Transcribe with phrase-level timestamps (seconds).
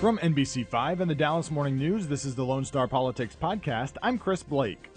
[0.00, 3.98] From NBC5 and the Dallas Morning News, this is the Lone Star Politics Podcast.
[4.02, 4.88] I'm Chris Blake.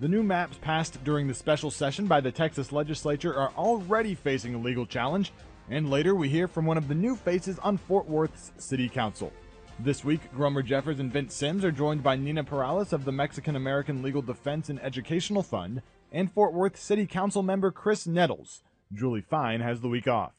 [0.00, 4.54] The new maps passed during the special session by the Texas legislature are already facing
[4.54, 5.32] a legal challenge,
[5.70, 9.32] and later we hear from one of the new faces on Fort Worth's City Council.
[9.78, 13.56] This week, Gromer Jeffers and Vince Sims are joined by Nina Perales of the Mexican
[13.56, 15.80] American Legal Defense and Educational Fund
[16.12, 18.62] and Fort Worth City Council member Chris Nettles.
[18.92, 20.34] Julie Fine has the week off.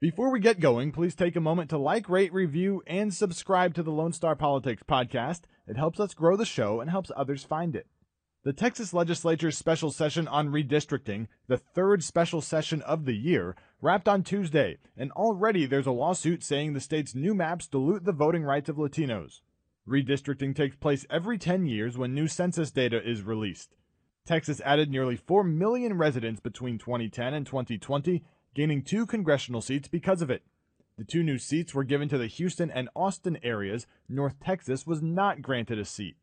[0.00, 3.82] Before we get going, please take a moment to like, rate, review, and subscribe to
[3.82, 5.40] the Lone Star Politics podcast.
[5.66, 7.88] It helps us grow the show and helps others find it.
[8.44, 14.06] The Texas Legislature's special session on redistricting, the third special session of the year, wrapped
[14.06, 18.44] on Tuesday, and already there's a lawsuit saying the state's new maps dilute the voting
[18.44, 19.40] rights of Latinos.
[19.84, 23.74] Redistricting takes place every 10 years when new census data is released.
[24.24, 28.22] Texas added nearly 4 million residents between 2010 and 2020
[28.58, 30.42] gaining two congressional seats because of it.
[30.96, 33.86] The two new seats were given to the Houston and Austin areas.
[34.08, 36.16] North Texas was not granted a seat.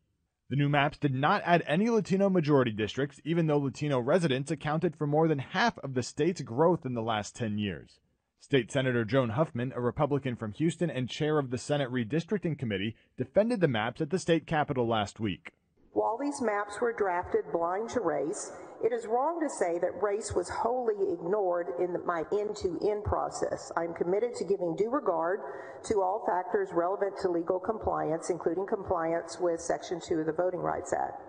[0.50, 4.96] The new maps did not add any Latino majority districts, even though Latino residents accounted
[4.96, 8.00] for more than half of the state's growth in the last 10 years.
[8.38, 12.96] State Senator Joan Huffman, a Republican from Houston and chair of the Senate Redistricting Committee,
[13.16, 15.52] defended the maps at the state capitol last week.
[15.94, 18.52] While these maps were drafted blind to race,
[18.84, 23.72] it is wrong to say that race was wholly ignored in my end-to-end process.
[23.76, 25.40] I'm committed to giving due regard
[25.86, 30.60] to all factors relevant to legal compliance, including compliance with Section 2 of the Voting
[30.60, 31.22] Rights Act.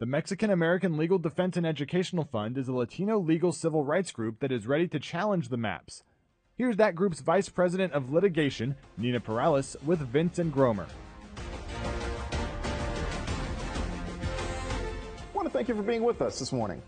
[0.00, 4.40] The Mexican American Legal Defense and Educational Fund is a Latino legal civil rights group
[4.40, 6.04] that is ready to challenge the maps.
[6.56, 10.86] Here's that group's Vice President of Litigation, Nina Perales, with Vince and Gromer.
[15.38, 16.82] Want to thank you for being with us this morning.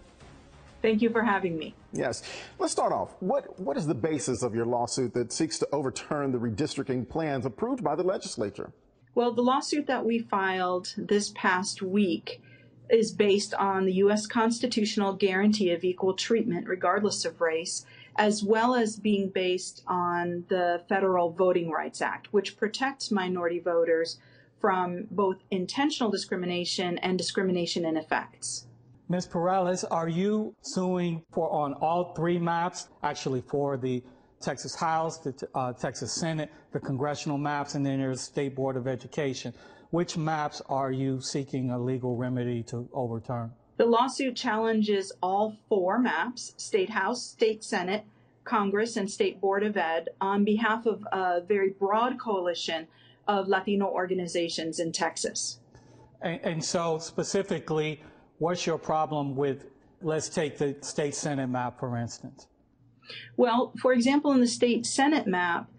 [0.83, 1.75] Thank you for having me.
[1.93, 2.23] Yes.
[2.59, 3.15] Let's start off.
[3.21, 7.47] What what is the basis of your lawsuit that seeks to overturn the redistricting plans
[7.47, 8.73] approved by the legislature?
[9.15, 12.43] Well, the lawsuit that we filed this past week
[12.89, 14.27] is based on the U.S.
[14.27, 17.85] constitutional guarantee of equal treatment regardless of race,
[18.17, 24.19] as well as being based on the Federal Voting Rights Act, which protects minority voters
[24.61, 28.67] from both intentional discrimination and discrimination in effects.
[29.09, 29.27] Ms.
[29.27, 34.03] Perales, are you suing for on all three maps, actually for the
[34.41, 38.87] Texas House, the uh, Texas Senate, the congressional maps, and then there's State Board of
[38.87, 39.53] Education.
[39.91, 43.51] Which maps are you seeking a legal remedy to overturn?
[43.77, 48.05] The lawsuit challenges all four maps, State House, State Senate,
[48.45, 52.87] Congress, and State Board of Ed on behalf of a very broad coalition
[53.31, 55.61] of Latino organizations in Texas.
[56.23, 58.03] And, and, so, specifically,
[58.39, 59.67] what's your problem with,
[60.03, 62.49] let's take the state Senate map, for instance?
[63.37, 65.71] Well, for example, in the state Senate map,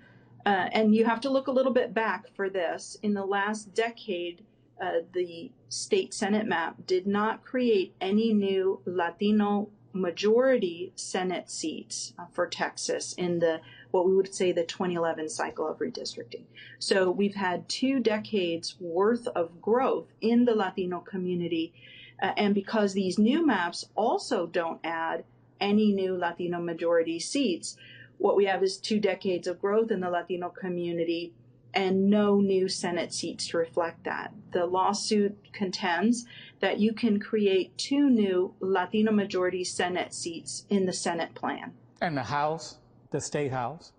[0.45, 3.73] uh, and you have to look a little bit back for this, in the last
[3.75, 4.45] decade,
[4.81, 12.25] uh, the state Senate map did not create any new Latino majority Senate seats uh,
[12.31, 13.59] for Texas in the
[13.91, 16.43] what we would say the 2011 cycle of redistricting.
[16.79, 21.73] So we've had two decades worth of growth in the Latino community.
[22.21, 25.23] Uh, and because these new maps also don't add
[25.59, 27.77] any new Latino majority seats,
[28.17, 31.33] what we have is two decades of growth in the Latino community
[31.73, 34.33] and no new Senate seats to reflect that.
[34.51, 36.25] The lawsuit contends
[36.59, 41.73] that you can create two new Latino majority Senate seats in the Senate plan.
[42.01, 42.77] And the House,
[43.11, 43.91] the State House?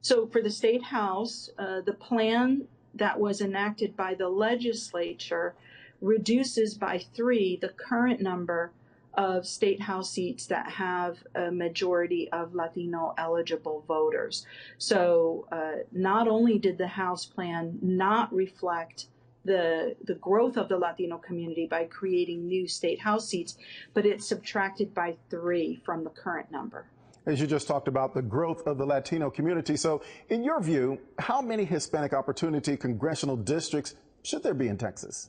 [0.00, 5.54] So for the State House, uh, the plan that was enacted by the legislature
[6.00, 8.72] reduces by three the current number
[9.14, 14.46] of state house seats that have a majority of Latino eligible voters.
[14.78, 19.06] So uh, not only did the House plan not reflect
[19.44, 23.56] the the growth of the Latino community by creating new state house seats,
[23.94, 26.86] but it subtracted by three from the current number.
[27.28, 29.76] As you just talked about the growth of the Latino community.
[29.76, 35.28] So, in your view, how many Hispanic opportunity congressional districts should there be in Texas?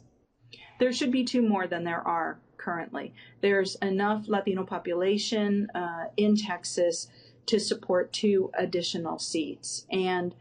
[0.80, 3.13] There should be two more than there are currently.
[3.42, 7.10] There's enough Latino population uh, in Texas
[7.48, 9.86] to support two additional seats.
[9.92, 10.34] And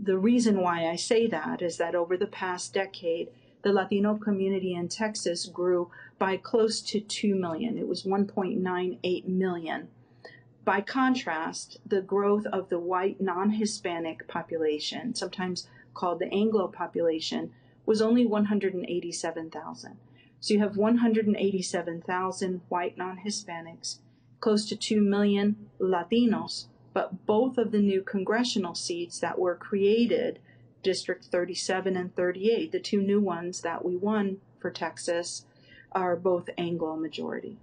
[0.00, 3.30] the reason why I say that is that over the past decade,
[3.62, 5.90] the Latino community in Texas grew
[6.20, 7.76] by close to 2 million.
[7.76, 9.88] It was 1.98 million.
[10.68, 17.54] By contrast, the growth of the white non Hispanic population, sometimes called the Anglo population,
[17.86, 19.96] was only 187,000.
[20.40, 24.00] So you have 187,000 white non Hispanics,
[24.40, 30.38] close to 2 million Latinos, but both of the new congressional seats that were created
[30.82, 35.46] District 37 and 38, the two new ones that we won for Texas,
[35.92, 37.56] are both Anglo majority.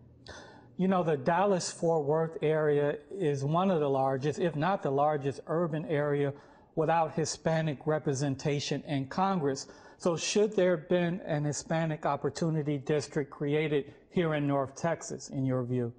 [0.78, 4.92] You know, the Dallas Fort Worth area is one of the largest, if not the
[4.92, 6.34] largest, urban area
[6.76, 9.68] without Hispanic representation in Congress.
[9.98, 15.46] So, should there have been an Hispanic Opportunity District created here in North Texas, in
[15.46, 15.94] your view?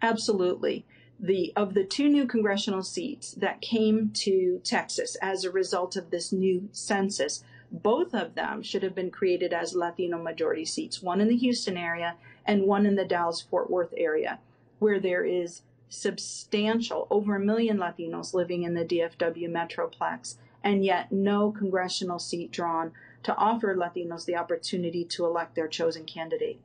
[0.00, 0.86] Absolutely.
[1.18, 6.10] The of the two new congressional seats that came to Texas as a result of
[6.10, 11.20] this new census, both of them should have been created as Latino majority seats, one
[11.20, 12.14] in the Houston area
[12.46, 14.38] and one in the Dallas Fort Worth area,
[14.78, 21.10] where there is substantial, over a million Latinos living in the DFW Metroplex, and yet
[21.10, 22.92] no congressional seat drawn
[23.22, 26.60] to offer Latinos the opportunity to elect their chosen candidate.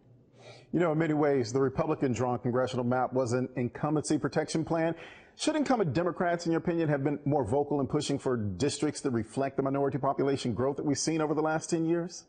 [0.72, 4.96] You know, in many ways, the Republican drawn congressional map was an incumbency protection plan.
[5.38, 9.12] Should incumbent Democrats, in your opinion, have been more vocal in pushing for districts that
[9.12, 12.26] reflect the minority population growth that we've seen over the last 10 years?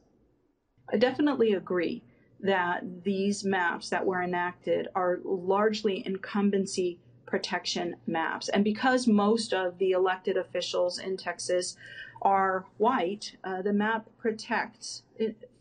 [0.92, 2.02] I definitely agree
[2.40, 8.48] that these maps that were enacted are largely incumbency protection maps.
[8.48, 11.76] And because most of the elected officials in Texas
[12.22, 15.02] are white, uh, the map protects,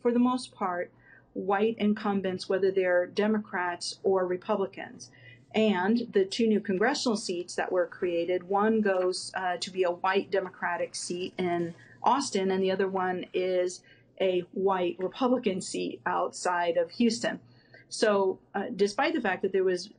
[0.00, 0.92] for the most part,
[1.32, 5.10] white incumbents, whether they're Democrats or Republicans.
[5.54, 9.90] And the two new congressional seats that were created, one goes uh, to be a
[9.90, 13.82] white Democratic seat in Austin, and the other one is
[14.20, 17.40] a white Republican seat outside of Houston.
[17.88, 19.90] So, uh, despite the fact that there was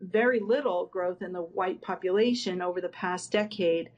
[0.00, 3.90] very little growth in the white population over the past decade,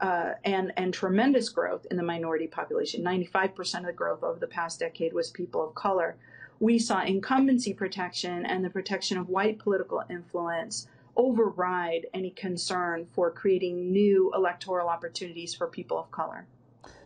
[0.00, 3.02] uh, and and tremendous growth in the minority population.
[3.02, 6.16] 95% of the growth over the past decade was people of color.
[6.60, 13.30] We saw incumbency protection and the protection of white political influence override any concern for
[13.30, 16.46] creating new electoral opportunities for people of color.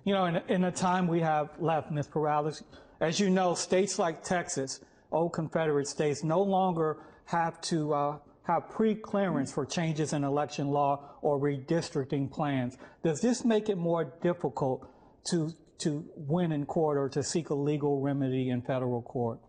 [0.08, 2.06] You know, in, in the time we have left, Ms.
[2.06, 2.64] Perales,
[2.98, 4.80] as you know, states like Texas,
[5.12, 6.96] old Confederate states, no longer
[7.26, 12.78] have to uh, have pre-clearance for changes in election law or redistricting plans.
[13.04, 14.88] Does this make it more difficult
[15.24, 19.40] to, to win in court or to seek a legal remedy in federal court?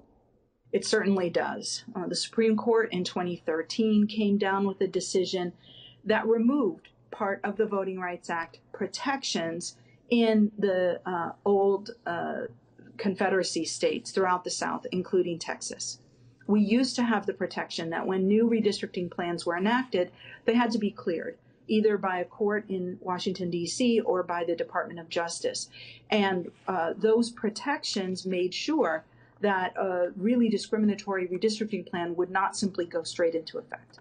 [0.73, 1.85] It certainly does.
[1.95, 5.53] Uh, the Supreme Court in 2013 came down with a decision
[6.03, 9.77] that removed part of the Voting Rights Act protections
[10.09, 12.41] in the uh, old uh,
[12.97, 15.99] Confederacy states throughout the South, including Texas
[16.49, 20.11] we used to have the protection that when new redistricting plans were enacted,
[20.45, 24.55] they had to be cleared either by a court in Washington, D.C., or by the
[24.55, 25.69] Department of Justice.
[26.09, 29.03] And uh, those protections made sure
[29.41, 33.99] that a really discriminatory redistricting plan would not simply go straight into effect.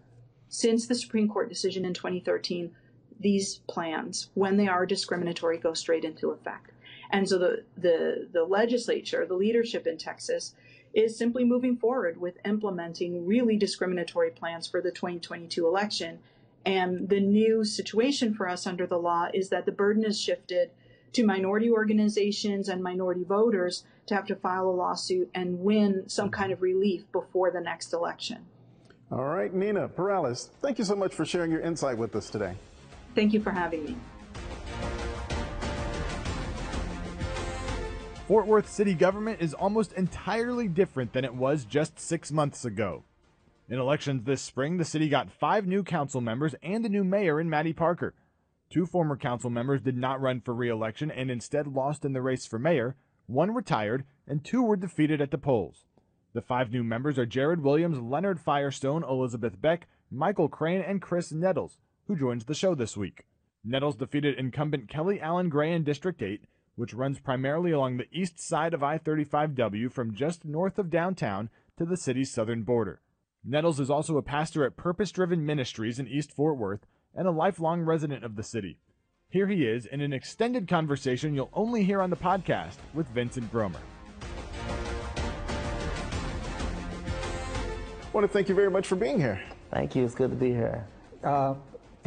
[0.49, 2.75] Since the Supreme Court decision in 2013,
[3.21, 6.71] these plans, when they are discriminatory, go straight into effect.
[7.11, 10.55] And so the, the, the legislature, the leadership in Texas,
[10.95, 16.19] is simply moving forward with implementing really discriminatory plans for the 2022 election.
[16.65, 20.71] And the new situation for us under the law is that the burden is shifted
[21.13, 26.31] to minority organizations and minority voters to have to file a lawsuit and win some
[26.31, 28.45] kind of relief before the next election.
[29.11, 32.57] All right, Nina Perales, thank you so much for sharing your insight with us today.
[33.15, 33.97] Thank you for having me.
[38.29, 43.05] Fort Worth city government is almost entirely different than it was just six months ago.
[43.71, 47.41] In elections this spring, the city got five new council members and a new mayor
[47.41, 48.15] in Mattie Parker.
[48.71, 52.21] Two former council members did not run for re election and instead lost in the
[52.21, 52.97] race for mayor,
[53.27, 55.87] one retired, and two were defeated at the polls.
[56.35, 61.33] The five new members are Jared Williams, Leonard Firestone, Elizabeth Beck, Michael Crane, and Chris
[61.33, 63.25] Nettles, who joins the show this week.
[63.63, 66.41] Nettles defeated incumbent Kelly Allen Gray in District 8,
[66.75, 71.51] which runs primarily along the east side of I 35W from just north of downtown
[71.77, 73.03] to the city's southern border.
[73.45, 77.31] Nettles is also a pastor at Purpose Driven Ministries in East Fort Worth and a
[77.31, 78.79] lifelong resident of the city.
[79.29, 83.37] Here he is in an extended conversation you'll only hear on the podcast with Vince
[83.37, 83.81] and Gromer.
[88.03, 89.43] I want to thank you very much for being here.
[89.71, 90.05] Thank you.
[90.07, 90.87] It's good to be here.
[91.23, 91.55] Uh,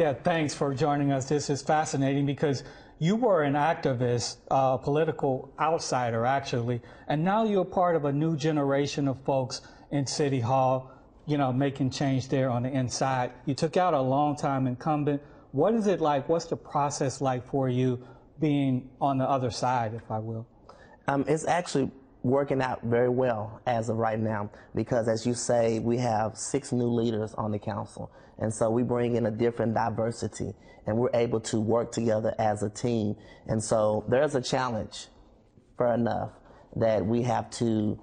[0.01, 1.29] yeah, thanks for joining us.
[1.29, 2.63] This is fascinating because
[2.97, 8.11] you were an activist, a uh, political outsider, actually, and now you're part of a
[8.11, 10.91] new generation of folks in City Hall,
[11.27, 13.31] you know, making change there on the inside.
[13.45, 15.21] You took out a long-time incumbent.
[15.51, 16.27] What is it like?
[16.27, 18.03] What's the process like for you
[18.39, 20.47] being on the other side, if I will?
[21.07, 21.91] Um, it's actually
[22.23, 26.71] working out very well as of right now because, as you say, we have six
[26.71, 28.11] new leaders on the council.
[28.37, 30.53] And so we bring in a different diversity
[30.85, 33.15] and we're able to work together as a team.
[33.47, 35.07] And so there's a challenge,
[35.77, 36.31] fair enough,
[36.75, 37.99] that we have to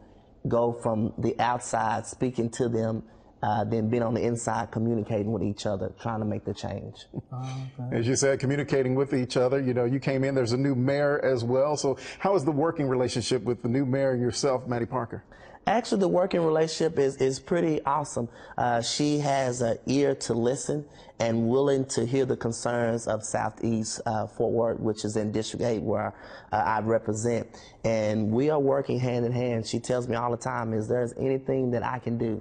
[0.46, 3.02] go from the outside speaking to them
[3.42, 7.06] uh, than being on the inside communicating with each other, trying to make the change.
[7.92, 9.60] As you said, communicating with each other.
[9.60, 11.76] You know, you came in, there's a new mayor as well.
[11.76, 15.24] So, how is the working relationship with the new mayor and yourself, Mattie Parker?
[15.68, 18.26] Actually, the working relationship is, is pretty awesome.
[18.56, 20.82] Uh, she has an ear to listen
[21.20, 25.62] and willing to hear the concerns of Southeast uh, Fort Worth, which is in District
[25.62, 26.14] 8 where
[26.52, 27.48] uh, I represent.
[27.84, 29.66] And we are working hand in hand.
[29.66, 32.40] She tells me all the time, is there's anything that I can do,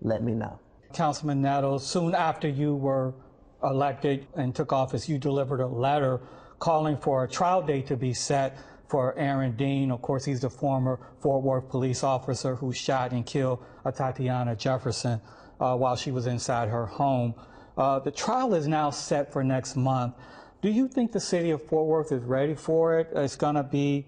[0.00, 0.58] let me know.
[0.92, 3.14] Councilman Nettles, soon after you were
[3.62, 6.20] elected and took office, you delivered a letter
[6.58, 8.56] calling for a trial date to be set
[8.88, 9.90] for Aaron Dean.
[9.90, 13.62] Of course, he's the former Fort Worth police officer who shot and killed
[13.96, 15.20] Tatiana Jefferson
[15.60, 17.34] uh, while she was inside her home.
[17.76, 20.14] Uh, the trial is now set for next month.
[20.62, 23.08] Do you think the city of Fort Worth is ready for it?
[23.14, 24.06] It's going to be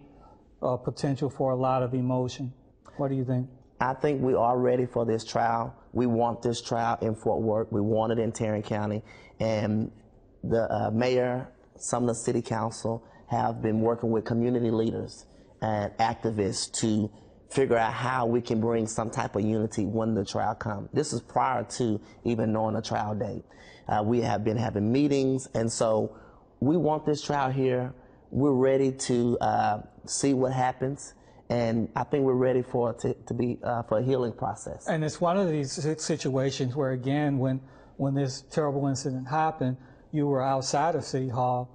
[0.63, 2.53] a potential for a lot of emotion.
[2.97, 3.49] What do you think?
[3.81, 5.75] I think we are ready for this trial.
[5.93, 7.73] We want this trial in Fort Worth.
[7.73, 9.03] We want it in Tarrant County.
[9.41, 9.91] And
[10.45, 15.25] the uh, mayor, some of the city council have been working with community leaders
[15.63, 17.11] and activists to
[17.51, 20.91] figure out how we can bring some type of unity when the trial comes.
[20.93, 23.45] This is prior to even knowing a trial date.
[23.89, 26.17] Uh, we have been having meetings, and so
[26.61, 27.93] we want this trial here.
[28.31, 31.15] We're ready to uh, see what happens
[31.51, 34.87] and I think we're ready for to, to be uh, for a healing process.
[34.87, 37.61] And it's one of these situations where, again, when
[37.97, 39.77] when this terrible incident happened,
[40.13, 41.69] you were outside of City Hall.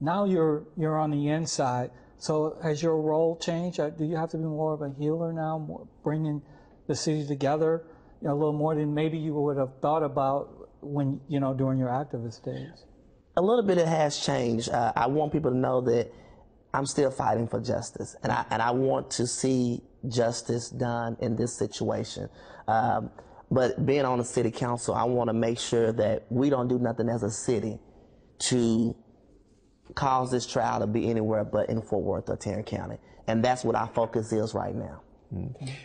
[0.00, 1.90] Now you're you're on the inside.
[2.16, 3.80] So has your role changed?
[3.80, 6.40] Uh, do you have to be more of a healer now, more, bringing
[6.86, 7.84] the city together
[8.22, 11.54] you know, a little more than maybe you would have thought about when you know
[11.54, 12.84] during your activist days?
[13.36, 14.68] A little bit it has changed.
[14.68, 16.12] Uh, I want people to know that
[16.74, 21.36] I'm still fighting for justice, and I and I want to see justice done in
[21.36, 22.28] this situation.
[22.66, 23.10] Um,
[23.50, 26.78] but being on the city council, I want to make sure that we don't do
[26.78, 27.78] nothing as a city
[28.40, 28.94] to
[29.94, 33.64] cause this trial to be anywhere but in Fort Worth or Tarrant County, and that's
[33.64, 35.00] what our focus is right now.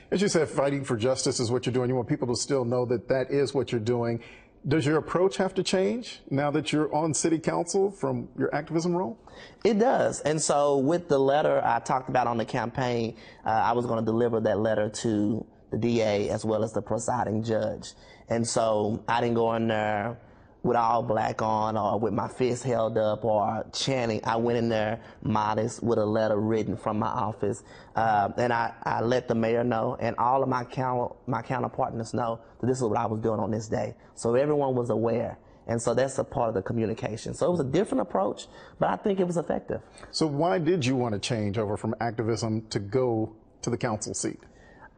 [0.09, 1.89] As you said, fighting for justice is what you're doing.
[1.89, 4.21] You want people to still know that that is what you're doing.
[4.65, 8.96] Does your approach have to change now that you're on city council from your activism
[8.96, 9.17] role?
[9.65, 10.22] It does.
[10.22, 14.00] And so, with the letter I talked about on the campaign, uh, I was going
[14.00, 17.93] to deliver that letter to the DA as well as the presiding judge.
[18.29, 20.17] And so, I didn't go in there
[20.63, 24.22] with all black on or with my fist held up or chanting.
[24.24, 27.63] I went in there modest with a letter written from my office.
[27.96, 32.13] Uh, and I, I let the mayor know and all of my, counter, my counterpartners
[32.13, 33.96] know that this is what I was doing on this day.
[34.15, 35.38] So everyone was aware.
[35.67, 37.34] And so that's a part of the communication.
[37.34, 38.48] So it was a different approach,
[38.79, 39.82] but I think it was effective.
[40.12, 44.13] So why did you want to change over from activism to go to the council
[44.13, 44.39] seat?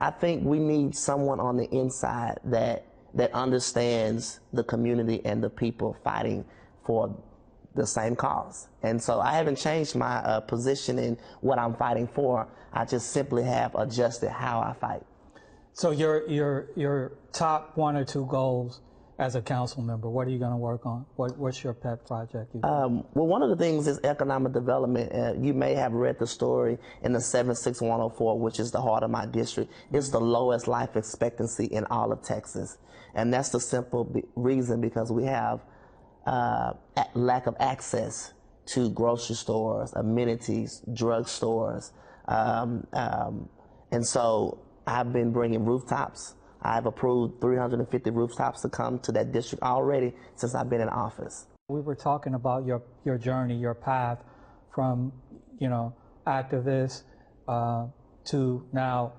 [0.02, 5.50] I think we need someone on the inside that that understands the community and the
[5.50, 6.46] people fighting
[6.84, 7.16] for
[7.74, 8.68] the same cause.
[8.84, 12.48] And so I haven't changed my uh, position in what I'm fighting for.
[12.74, 15.04] I just simply have adjusted how I fight.
[15.74, 18.80] So your your your top one or two goals
[19.18, 21.06] as a council member, what are you going to work on?
[21.16, 22.54] What, what's your pet project?
[22.64, 25.14] Um, well, one of the things is economic development.
[25.14, 29.10] Uh, you may have read the story in the 76104, which is the heart of
[29.10, 29.72] my district.
[29.92, 32.78] It's the lowest life expectancy in all of Texas.
[33.14, 35.62] And that's the simple reason because we have
[36.26, 36.74] uh,
[37.14, 38.34] lack of access
[38.66, 41.94] to grocery stores, amenities, drug stores.
[42.28, 43.48] Um, um,
[43.92, 46.36] and so I've been bringing rooftops.
[46.66, 51.46] I've approved 350 rooftops to come to that district already since I've been in office.
[51.70, 54.24] We were talking about your, your journey, your path
[54.74, 55.14] from,
[55.60, 55.96] you know,
[56.26, 57.04] activist
[57.48, 57.86] uh,
[58.26, 59.14] to now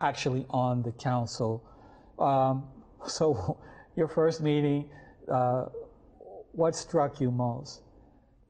[0.00, 1.64] actually on the council.
[2.18, 2.68] Um,
[3.06, 3.58] so,
[3.96, 4.88] your first meeting,
[5.30, 5.66] uh,
[6.52, 7.82] what struck you most?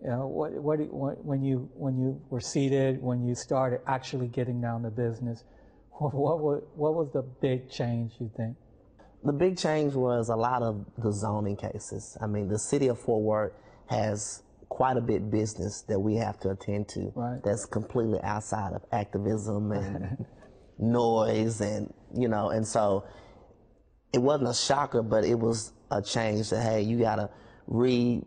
[0.03, 4.29] You know, what, what, what, when you when you were seated, when you started actually
[4.29, 5.45] getting down to business,
[5.99, 8.57] what, what, what was the big change you think?
[9.25, 12.17] The big change was a lot of the zoning cases.
[12.21, 13.53] I mean, the city of Fort Worth
[13.87, 17.13] has quite a bit business that we have to attend to.
[17.15, 17.43] Right.
[17.43, 20.27] That's completely outside of activism and
[20.79, 23.05] noise and you know, and so
[24.13, 27.31] it wasn't a shocker, but it was a change that hey, you gotta
[27.67, 28.25] read,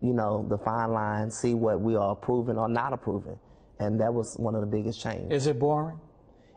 [0.00, 3.38] you know, the fine line, see what we are approving or not approving,
[3.78, 5.42] and that was one of the biggest changes.
[5.42, 5.98] Is it boring?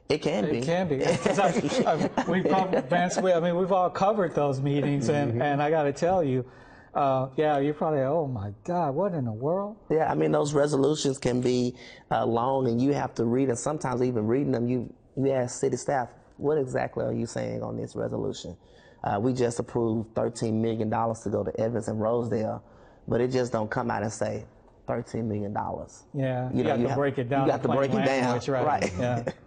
[0.10, 0.58] It can be.
[0.60, 1.04] It can be.
[1.06, 5.62] I, I, we probably, Vance, we, I mean, we've all covered those meetings, and, and
[5.62, 6.46] I got to tell you,
[6.94, 9.78] uh, yeah, you're probably, oh my God, what in the world?
[9.90, 11.76] Yeah, I mean those resolutions can be
[12.12, 15.60] uh, long, and you have to read, and sometimes even reading them, you you ask
[15.60, 18.56] city staff, what exactly are you saying on this resolution?
[19.04, 22.64] Uh, we just approved 13 million dollars to go to Evans and Rosedale,
[23.08, 24.46] but it just don't come out and say
[24.88, 26.04] 13 million dollars.
[26.14, 27.48] Yeah, you, got to have- break it down.
[27.48, 28.92] You got to break it down, language, right?
[29.00, 29.24] Yeah.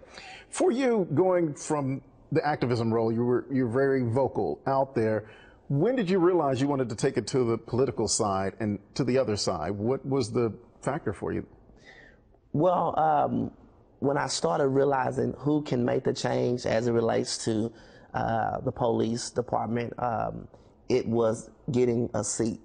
[0.56, 2.00] For you, going from
[2.32, 5.28] the activism role, you were you're very vocal out there.
[5.68, 9.04] When did you realize you wanted to take it to the political side and to
[9.04, 9.72] the other side?
[9.72, 11.46] What was the factor for you?
[12.54, 13.50] Well, um,
[13.98, 17.70] when I started realizing who can make the change as it relates to
[18.14, 20.48] uh, the police department, um,
[20.88, 22.60] it was getting a seat.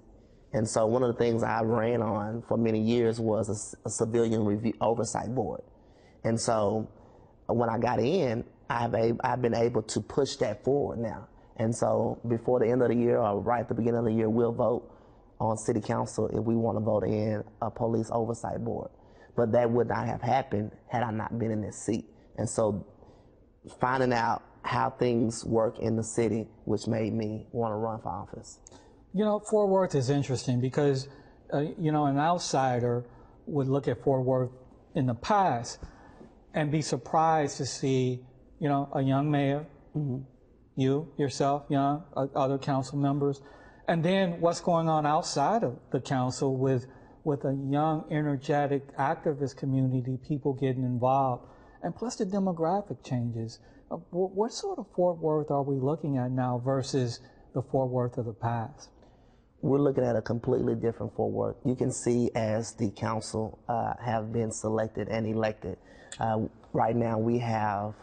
[0.54, 4.46] And so one of the things I ran on for many years was a civilian
[4.46, 5.60] review oversight board.
[6.24, 6.88] And so
[7.54, 11.28] when I got in, I've, a, I've been able to push that forward now.
[11.56, 14.12] And so before the end of the year or right at the beginning of the
[14.12, 14.90] year, we'll vote
[15.38, 18.90] on city council if we want to vote in a police oversight board.
[19.36, 22.06] But that would not have happened had I not been in this seat.
[22.38, 22.86] And so
[23.80, 28.08] finding out how things work in the city, which made me want to run for
[28.08, 28.58] office.
[29.12, 31.08] You know, Fort Worth is interesting because,
[31.52, 33.04] uh, you know, an outsider
[33.46, 34.50] would look at Fort Worth
[34.94, 35.78] in the past
[36.54, 38.20] and be surprised to see,
[38.58, 39.66] you know, a young mayor,
[40.76, 43.40] you, yourself, young, uh, other council members,
[43.88, 46.86] and then what's going on outside of the council with,
[47.24, 51.44] with a young, energetic activist community, people getting involved,
[51.82, 53.58] and plus the demographic changes.
[53.90, 57.20] Uh, wh- what sort of Fort Worth are we looking at now versus
[57.54, 58.88] the Fort Worth of the past?
[59.62, 61.56] We're looking at a completely different Fort Worth.
[61.64, 65.78] You can see as the council uh, have been selected and elected.
[66.18, 66.42] Uh,
[66.72, 67.94] right now, we have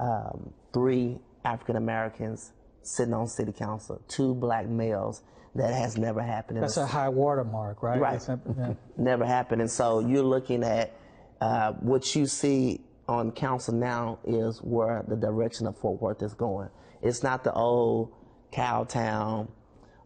[0.00, 2.52] um, three African Americans
[2.82, 5.22] sitting on city council, two black males.
[5.54, 6.56] That has never happened.
[6.56, 8.00] In That's a high watermark, right?
[8.00, 8.26] Right.
[8.26, 8.72] Yeah.
[8.96, 9.60] never happened.
[9.60, 10.96] And so you're looking at
[11.42, 16.32] uh, what you see on council now is where the direction of Fort Worth is
[16.32, 16.70] going.
[17.02, 18.14] It's not the old
[18.50, 19.48] Cowtown,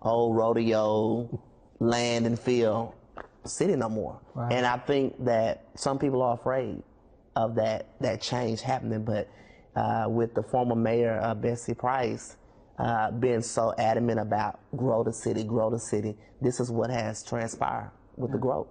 [0.02, 1.42] old rodeo,
[1.78, 2.92] land and field
[3.44, 4.20] city no more.
[4.34, 4.52] Right.
[4.52, 6.82] And I think that some people are afraid
[7.34, 9.04] of that that change happening.
[9.04, 9.28] But
[9.74, 12.36] uh, with the former mayor uh, Betsy Price
[12.78, 17.22] uh, being so adamant about grow the city, grow the city, this is what has
[17.22, 18.68] transpired with the growth.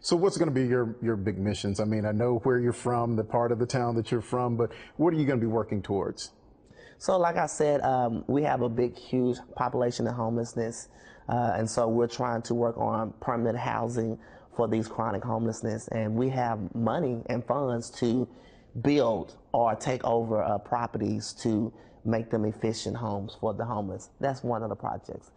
[0.00, 1.80] So what's going to be your, your big missions?
[1.80, 4.56] I mean, I know where you're from, the part of the town that you're from,
[4.56, 6.30] but what are you going to be working towards?
[6.98, 10.88] So, like I said, um, we have a big, huge population of homelessness,
[11.28, 14.18] uh, and so we're trying to work on permanent housing
[14.56, 18.28] for these chronic homelessness, and we have money and funds to
[18.82, 21.72] build or take over uh, properties to
[22.04, 24.10] make them efficient homes for the homeless.
[24.20, 25.30] That's one of the projects.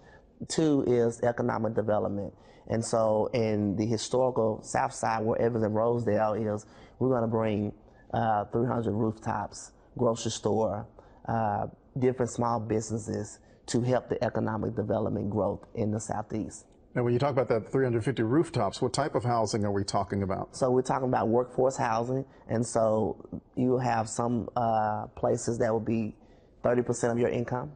[0.48, 2.34] Two is economic development.
[2.70, 6.66] And so in the historical South Side where Evans and Rosedale is,
[7.00, 7.72] we're going to bring
[8.14, 10.86] uh, 300 rooftops, grocery store,
[11.28, 11.68] uh,
[12.00, 16.66] different small businesses to help the economic development growth in the Southeast.
[16.96, 20.24] Now, when you talk about that 350 rooftops, what type of housing are we talking
[20.24, 20.56] about?
[20.56, 23.24] So we're talking about workforce housing, and so
[23.56, 26.16] you have some uh, places that will be
[26.64, 27.74] 30% of your income,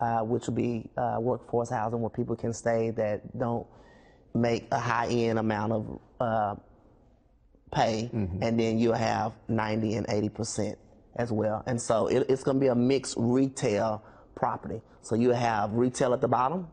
[0.00, 3.66] uh, which will be uh, workforce housing where people can stay that don't
[4.34, 6.54] make a high end amount of uh,
[7.72, 8.10] pay,
[8.42, 10.76] and then you'll have 90 and 80%
[11.16, 11.62] as well.
[11.66, 14.02] And so it, it's going to be a mixed retail
[14.34, 14.80] property.
[15.02, 16.68] So you have retail at the bottom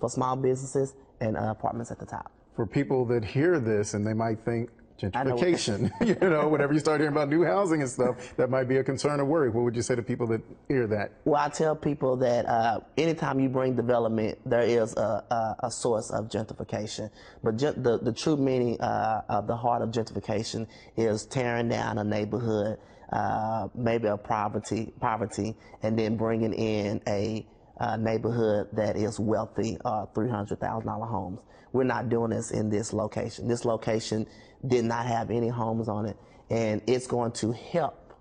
[0.00, 2.30] for small businesses and uh, apartments at the top.
[2.54, 4.70] For people that hear this and they might think
[5.02, 5.10] know.
[5.10, 5.90] gentrification,
[6.22, 8.84] you know, whenever you start hearing about new housing and stuff, that might be a
[8.84, 9.50] concern or worry.
[9.50, 11.12] What would you say to people that hear that?
[11.24, 15.24] Well, I tell people that uh, anytime you bring development, there is a,
[15.60, 17.10] a, a source of gentrification.
[17.42, 21.98] But gen- the, the true meaning uh, of the heart of gentrification is tearing down
[21.98, 22.78] a neighborhood,
[23.12, 27.46] uh, maybe a poverty, poverty, and then bringing in a
[27.78, 31.40] uh, neighborhood that is wealthy, uh, $300,000 homes.
[31.72, 33.48] We're not doing this in this location.
[33.48, 34.26] This location
[34.66, 36.16] did not have any homes on it,
[36.50, 38.14] and it's going to help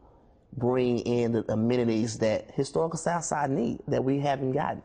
[0.58, 4.82] bring in the amenities that historical Southside need that we haven't gotten.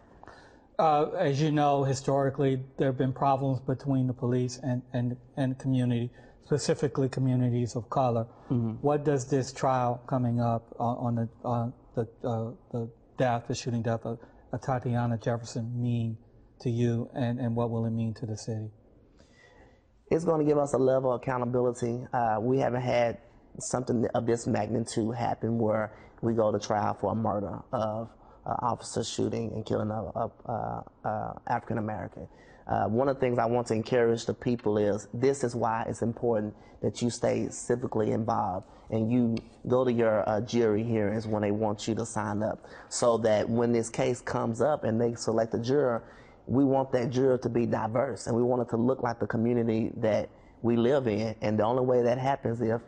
[0.79, 5.59] Uh, as you know, historically, there have been problems between the police and, and, and
[5.59, 6.11] community,
[6.45, 8.27] specifically communities of color.
[8.81, 13.55] What does this trial coming up on, on the, on the, uh, the death, the
[13.55, 14.19] shooting death of,
[14.53, 16.17] of Tatiana Jefferson mean
[16.61, 18.71] to you, and, and what will it mean to the city?
[20.11, 22.05] It's going to give us a level of accountability.
[22.13, 23.19] Uh, we haven't had
[23.59, 28.11] something of this magnitude happen where we go to trial for a murder of
[28.45, 32.27] uh, officer shooting and killing a, a, a, a African American.
[32.71, 35.85] Uh, one of the things I want to encourage the people is this is why
[35.89, 41.27] it's important that you stay civically involved and you go to your uh, jury hearings
[41.27, 45.01] when they want you to sign up so that when this case comes up and
[45.01, 46.05] they select a juror,
[46.47, 49.27] we want that juror to be diverse and we want it to look like the
[49.27, 50.31] community that
[50.63, 51.35] we live in.
[51.41, 52.81] And the only way that happens if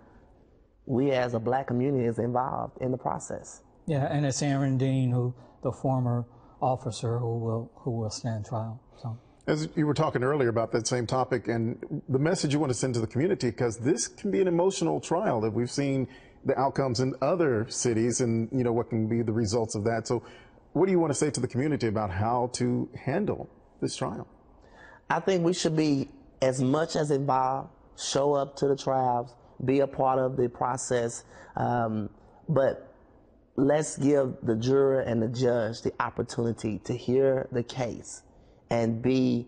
[0.86, 3.62] we as a black community is involved in the process.
[3.86, 6.24] Yeah, and it's Aaron Dean, who the former
[6.60, 8.80] officer who will who will stand trial.
[9.00, 9.18] So.
[9.44, 12.78] As you were talking earlier about that same topic and the message you want to
[12.78, 16.06] send to the community, because this can be an emotional trial that we've seen
[16.44, 20.06] the outcomes in other cities and you know what can be the results of that.
[20.06, 20.22] So,
[20.74, 23.50] what do you want to say to the community about how to handle
[23.80, 24.28] this trial?
[25.10, 26.08] I think we should be
[26.40, 31.24] as much as involved, show up to the trials, be a part of the process,
[31.56, 32.10] um,
[32.48, 32.94] but
[33.56, 38.22] let's give the juror and the judge the opportunity to hear the case
[38.72, 39.46] and be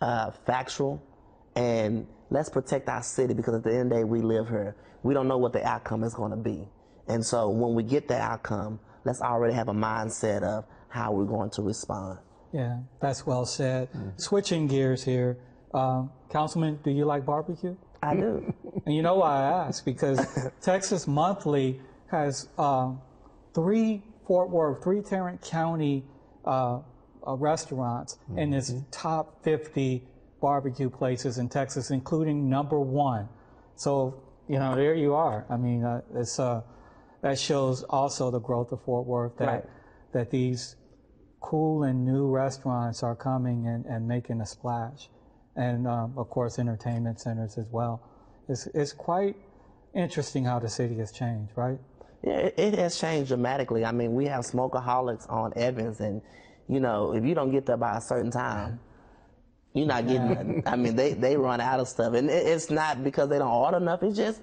[0.00, 1.00] uh, factual
[1.54, 4.74] and let's protect our city because at the end of the day we live here.
[5.02, 6.68] We don't know what the outcome is going to be.
[7.06, 11.26] And so when we get the outcome let's already have a mindset of how we're
[11.26, 12.18] going to respond.
[12.52, 13.88] Yeah that's well said.
[13.92, 14.10] Mm-hmm.
[14.16, 15.38] switching gears here
[15.74, 17.76] uh, councilman do you like barbecue?
[18.02, 18.52] I do.
[18.84, 20.18] And you know why i ask because
[20.60, 21.80] texas monthly
[22.10, 22.90] has uh,
[23.54, 26.04] three Fort Worth, three Tarrant County
[26.44, 26.80] uh,
[27.26, 28.38] uh, restaurants mm-hmm.
[28.38, 30.06] in its top 50
[30.40, 33.28] barbecue places in Texas, including number one.
[33.76, 35.46] So, you know, there you are.
[35.48, 36.62] I mean, uh, it's, uh,
[37.22, 39.64] that shows also the growth of Fort Worth that, right.
[40.12, 40.76] that these
[41.40, 45.08] cool and new restaurants are coming and, and making a splash.
[45.56, 48.02] And um, of course, entertainment centers as well.
[48.48, 49.36] It's, it's quite
[49.94, 51.78] interesting how the city has changed, right?
[52.24, 53.84] Yeah, it, it has changed dramatically.
[53.84, 56.22] I mean, we have Smoke-A-Holics on Evans, and
[56.68, 58.80] you know, if you don't get there by a certain time,
[59.74, 60.62] you're not getting nothing.
[60.66, 62.14] I mean, they, they run out of stuff.
[62.14, 64.02] And it, it's not because they don't order enough.
[64.02, 64.42] It's just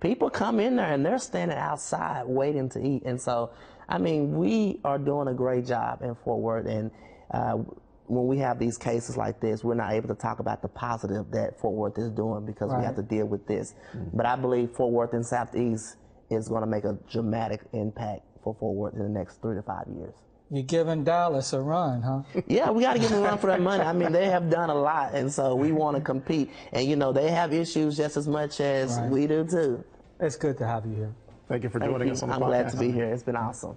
[0.00, 3.02] people come in there and they're standing outside waiting to eat.
[3.04, 3.50] And so,
[3.88, 6.66] I mean, we are doing a great job in Fort Worth.
[6.66, 6.90] And
[7.30, 7.58] uh,
[8.06, 11.30] when we have these cases like this, we're not able to talk about the positive
[11.32, 12.78] that Fort Worth is doing because right.
[12.78, 13.74] we have to deal with this.
[13.94, 14.16] Mm-hmm.
[14.16, 15.96] But I believe Fort Worth and Southeast
[16.30, 19.62] is going to make a dramatic impact for Fort Worth in the next three to
[19.62, 20.14] five years.
[20.50, 22.22] You're giving Dallas a run, huh?
[22.48, 23.84] Yeah, we got to give them a run for that money.
[23.84, 26.50] I mean, they have done a lot, and so we want to compete.
[26.72, 29.10] And you know, they have issues just as much as right.
[29.10, 29.84] we do too.
[30.18, 31.14] It's good to have you here.
[31.48, 32.12] Thank you for joining you.
[32.12, 32.46] us on the I'm podcast.
[32.46, 33.06] glad to be here.
[33.12, 33.76] It's been awesome.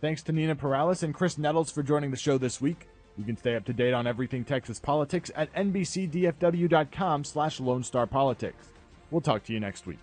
[0.00, 2.86] Thanks to Nina Perales and Chris Nettles for joining the show this week.
[3.16, 8.06] You can stay up to date on everything Texas politics at nbcdfw.com slash Lone Star
[8.06, 8.68] Politics.
[9.10, 9.98] We'll talk to you next week.